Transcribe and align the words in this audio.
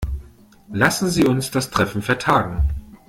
Lassen 0.71 1.09
Sie 1.09 1.25
uns 1.25 1.51
das 1.51 1.69
Treffen 1.69 2.01
vertagen. 2.01 2.63